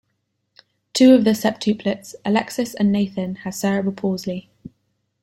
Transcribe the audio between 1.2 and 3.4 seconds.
the septuplets, Alexis and Nathan,